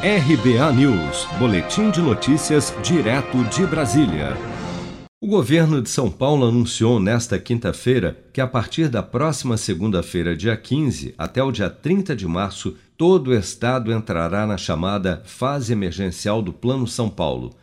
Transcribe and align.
RBA 0.00 0.72
News, 0.74 1.26
Boletim 1.40 1.90
de 1.90 2.00
Notícias, 2.00 2.72
direto 2.84 3.42
de 3.46 3.66
Brasília. 3.66 4.36
O 5.20 5.26
governo 5.26 5.82
de 5.82 5.90
São 5.90 6.08
Paulo 6.08 6.46
anunciou 6.46 7.00
nesta 7.00 7.36
quinta-feira 7.36 8.16
que, 8.32 8.40
a 8.40 8.46
partir 8.46 8.88
da 8.88 9.02
próxima 9.02 9.56
segunda-feira, 9.56 10.36
dia 10.36 10.56
15, 10.56 11.16
até 11.18 11.42
o 11.42 11.50
dia 11.50 11.68
30 11.68 12.14
de 12.14 12.28
março, 12.28 12.76
todo 12.96 13.32
o 13.32 13.34
estado 13.34 13.92
entrará 13.92 14.46
na 14.46 14.56
chamada 14.56 15.20
fase 15.24 15.72
emergencial 15.72 16.40
do 16.40 16.52
Plano 16.52 16.86
São 16.86 17.10
Paulo. 17.10 17.56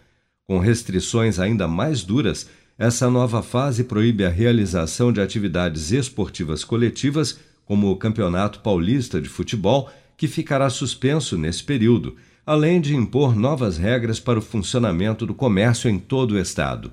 Com 0.43 0.59
restrições 0.59 1.39
ainda 1.39 1.69
mais 1.69 2.03
duras, 2.03 2.49
essa 2.77 3.09
nova 3.09 3.41
fase 3.41 3.85
proíbe 3.85 4.25
a 4.25 4.29
realização 4.29 5.13
de 5.13 5.21
atividades 5.21 5.93
esportivas 5.93 6.65
coletivas, 6.65 7.39
como 7.63 7.89
o 7.89 7.95
Campeonato 7.95 8.59
Paulista 8.59 9.21
de 9.21 9.29
Futebol 9.29 9.89
que 10.17 10.27
ficará 10.27 10.69
suspenso 10.69 11.37
nesse 11.37 11.63
período, 11.63 12.15
além 12.45 12.79
de 12.79 12.95
impor 12.95 13.35
novas 13.35 13.77
regras 13.77 14.19
para 14.19 14.39
o 14.39 14.41
funcionamento 14.41 15.25
do 15.25 15.33
comércio 15.33 15.89
em 15.89 15.97
todo 15.97 16.31
o 16.31 16.39
estado. 16.39 16.91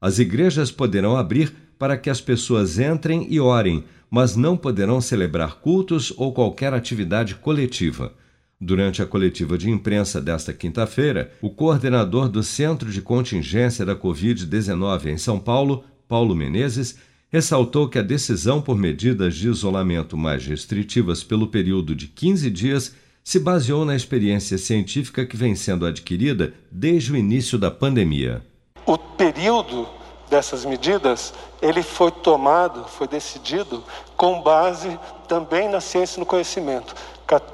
As 0.00 0.18
igrejas 0.18 0.70
poderão 0.70 1.16
abrir 1.16 1.52
para 1.78 1.96
que 1.96 2.08
as 2.08 2.20
pessoas 2.20 2.78
entrem 2.78 3.26
e 3.28 3.40
orem, 3.40 3.84
mas 4.10 4.36
não 4.36 4.56
poderão 4.56 5.00
celebrar 5.00 5.56
cultos 5.56 6.12
ou 6.16 6.32
qualquer 6.32 6.72
atividade 6.72 7.34
coletiva. 7.34 8.12
Durante 8.60 9.02
a 9.02 9.06
coletiva 9.06 9.58
de 9.58 9.68
imprensa 9.68 10.20
desta 10.20 10.52
quinta-feira, 10.52 11.32
o 11.42 11.50
coordenador 11.50 12.28
do 12.28 12.42
Centro 12.42 12.92
de 12.92 13.02
Contingência 13.02 13.84
da 13.84 13.96
Covid-19 13.96 15.06
em 15.06 15.18
São 15.18 15.40
Paulo, 15.40 15.84
Paulo 16.06 16.36
Menezes, 16.36 16.96
ressaltou 17.32 17.88
que 17.88 17.98
a 17.98 18.02
decisão 18.02 18.60
por 18.60 18.76
medidas 18.76 19.34
de 19.34 19.48
isolamento 19.48 20.18
mais 20.18 20.46
restritivas 20.46 21.24
pelo 21.24 21.46
período 21.46 21.94
de 21.94 22.06
15 22.06 22.50
dias 22.50 22.94
se 23.24 23.38
baseou 23.38 23.86
na 23.86 23.96
experiência 23.96 24.58
científica 24.58 25.24
que 25.24 25.34
vem 25.34 25.54
sendo 25.54 25.86
adquirida 25.86 26.52
desde 26.70 27.10
o 27.10 27.16
início 27.16 27.56
da 27.56 27.70
pandemia. 27.70 28.42
O 28.84 28.98
período 28.98 29.88
dessas 30.28 30.66
medidas, 30.66 31.32
ele 31.62 31.82
foi 31.82 32.10
tomado, 32.10 32.84
foi 32.84 33.08
decidido 33.08 33.82
com 34.14 34.42
base 34.42 34.98
também 35.26 35.70
na 35.70 35.80
ciência 35.80 36.18
e 36.18 36.20
no 36.20 36.26
conhecimento. 36.26 36.94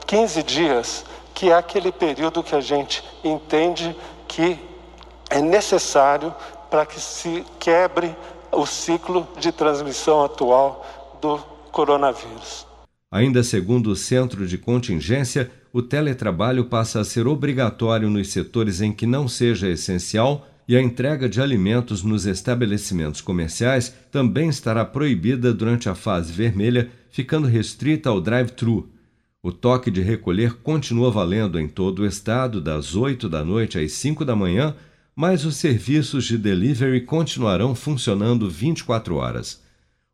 15 0.09 0.43
dias, 0.43 1.05
que 1.33 1.51
é 1.51 1.55
aquele 1.55 1.93
período 1.93 2.43
que 2.43 2.57
a 2.57 2.61
gente 2.61 3.05
entende 3.23 3.97
que 4.27 4.59
é 5.31 5.41
necessário 5.41 6.35
para 6.69 6.85
que 6.85 6.99
se 6.99 7.45
quebre 7.61 8.13
o 8.53 8.67
ciclo 8.67 9.27
de 9.39 9.53
transmissão 9.53 10.25
atual 10.25 11.19
do 11.21 11.39
coronavírus. 11.71 12.67
Ainda 13.11 13.43
segundo 13.43 13.91
o 13.91 13.97
Centro 13.97 14.47
de 14.47 14.59
Contingência, 14.59 15.51
o 15.73 15.81
teletrabalho 15.81 16.67
passa 16.67 17.01
a 17.01 17.05
ser 17.05 17.27
obrigatório 17.27 18.11
nos 18.11 18.29
setores 18.29 18.81
em 18.81 18.93
que 18.93 19.07
não 19.07 19.27
seja 19.27 19.69
essencial 19.69 20.47
e 20.69 20.77
a 20.77 20.83
entrega 20.83 21.29
de 21.29 21.41
alimentos 21.41 22.03
nos 22.03 22.27
estabelecimentos 22.27 23.23
comerciais 23.23 23.95
também 24.11 24.51
estará 24.51 24.85
proibida 24.85 25.55
durante 25.55 25.89
a 25.89 25.95
fase 25.95 26.31
vermelha, 26.31 26.91
ficando 27.11 27.49
restrita 27.49 28.11
ao 28.11 28.21
drive-thru. 28.21 28.87
O 29.43 29.51
toque 29.51 29.91
de 29.91 30.03
recolher 30.03 30.55
continua 30.57 31.11
valendo 31.11 31.59
em 31.59 31.67
todo 31.67 32.01
o 32.01 32.07
estado 32.07 32.61
das 32.61 32.95
8 32.95 33.29
da 33.31 33.43
noite 33.43 33.79
às 33.79 33.93
5 33.93 34.25
da 34.25 34.37
manhã 34.37 34.75
mas 35.19 35.45
os 35.45 35.57
serviços 35.57 36.27
de 36.27 36.39
delivery 36.39 37.01
continuarão 37.01 37.75
funcionando 37.75 38.49
24 38.49 39.17
horas. 39.17 39.61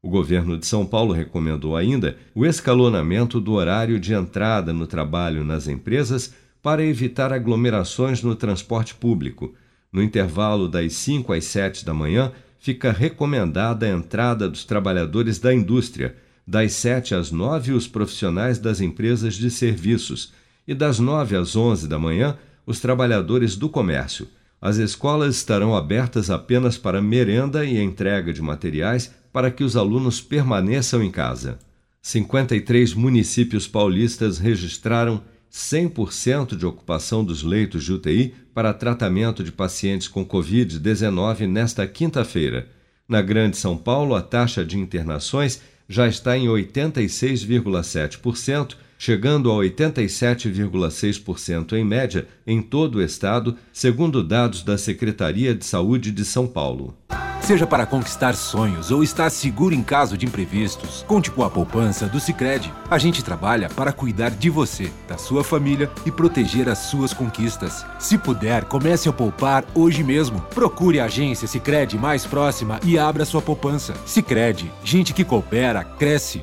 O 0.03 0.09
governo 0.09 0.57
de 0.57 0.67
São 0.67 0.87
Paulo 0.87 1.13
recomendou 1.13 1.77
ainda 1.77 2.17
o 2.35 2.47
escalonamento 2.47 3.39
do 3.39 3.53
horário 3.53 4.01
de 4.01 4.15
entrada 4.15 4.73
no 4.73 4.87
trabalho 4.87 5.45
nas 5.45 5.69
empresas 5.69 6.33
para 6.63 6.83
evitar 6.83 7.35
aglomerações 7.35 8.23
no 8.23 8.35
transporte 8.35 8.95
público. 8.95 9.55
No 9.93 10.03
intervalo 10.03 10.69
das 10.69 10.95
5 10.95 11.35
às 11.35 11.45
7 11.45 11.85
da 11.85 11.93
manhã, 11.93 12.33
fica 12.59 12.91
recomendada 12.91 13.85
a 13.85 13.91
entrada 13.91 14.49
dos 14.49 14.65
trabalhadores 14.65 15.39
da 15.39 15.53
indústria, 15.53 16.17
das 16.47 16.73
7 16.73 17.15
às 17.15 17.31
9 17.31 17.73
os 17.73 17.87
profissionais 17.87 18.59
das 18.59 18.81
empresas 18.81 19.35
de 19.35 19.51
serviços 19.51 20.33
e 20.67 20.75
das 20.75 20.99
9 20.99 21.37
às 21.37 21.55
11 21.55 21.87
da 21.89 21.99
manhã 21.99 22.39
os 22.67 22.81
trabalhadores 22.81 23.55
do 23.55 23.69
comércio. 23.69 24.27
As 24.65 24.79
escolas 24.79 25.37
estarão 25.37 25.77
abertas 25.77 26.29
apenas 26.31 26.79
para 26.79 27.03
merenda 27.03 27.67
e 27.67 27.79
entrega 27.79 28.33
de 28.33 28.41
materiais 28.41 29.13
para 29.31 29.51
que 29.51 29.63
os 29.63 29.77
alunos 29.77 30.23
permaneçam 30.23 31.03
em 31.03 31.11
casa. 31.11 31.59
53 32.01 32.95
municípios 32.95 33.69
paulistas 33.69 34.39
registraram 34.39 35.23
100% 35.53 36.57
de 36.57 36.65
ocupação 36.65 37.23
dos 37.23 37.43
leitos 37.43 37.85
de 37.85 37.93
UTI 37.93 38.33
para 38.55 38.73
tratamento 38.73 39.45
de 39.45 39.53
pacientes 39.53 40.09
com 40.09 40.25
Covid-19 40.25 41.47
nesta 41.47 41.87
quinta-feira. 41.87 42.67
Na 43.07 43.21
Grande 43.21 43.59
São 43.59 43.77
Paulo, 43.77 44.15
a 44.15 44.23
taxa 44.23 44.65
de 44.65 44.79
internações 44.79 45.61
já 45.87 46.09
está 46.09 46.39
em 46.39 46.47
86,7%, 46.47 48.77
chegando 49.05 49.53
a 49.53 49.57
87,6% 49.57 51.75
em 51.75 51.85
média 51.85 52.27
em 52.47 52.63
todo 52.63 52.95
o 52.97 53.03
estado, 53.03 53.55
segundo 53.71 54.25
dados 54.25 54.63
da 54.63 54.79
Secretaria 54.79 55.55
de 55.55 55.67
Saúde 55.67 56.11
de 56.11 56.25
São 56.25 56.47
Paulo. 56.47 56.97
Seja 57.43 57.67
para 57.67 57.85
conquistar 57.85 58.35
sonhos 58.35 58.91
ou 58.91 59.03
estar 59.03 59.29
seguro 59.29 59.75
em 59.75 59.83
caso 59.83 60.17
de 60.17 60.25
imprevistos, 60.25 61.05
conte 61.07 61.31
com 61.31 61.45
a 61.45 61.51
poupança 61.51 62.07
do 62.07 62.19
Sicredi. 62.19 62.73
A 62.91 62.97
gente 62.97 63.23
trabalha 63.23 63.69
para 63.69 63.93
cuidar 63.93 64.31
de 64.31 64.49
você, 64.49 64.91
da 65.07 65.19
sua 65.19 65.45
família 65.45 65.91
e 66.07 66.11
proteger 66.11 66.71
as 66.71 66.79
suas 66.79 67.13
conquistas. 67.13 67.85
Se 67.99 68.17
puder, 68.17 68.65
comece 68.65 69.07
a 69.07 69.13
poupar 69.13 69.67
hoje 69.75 70.03
mesmo. 70.03 70.41
Procure 70.55 70.99
a 70.99 71.05
agência 71.05 71.47
Sicredi 71.47 71.99
mais 71.99 72.25
próxima 72.25 72.81
e 72.83 72.99
abra 72.99 73.27
sua 73.27 73.43
poupança. 73.43 73.93
Sicredi, 74.07 74.73
gente 74.83 75.13
que 75.13 75.27
coopera 75.27 75.85
cresce. 75.85 76.43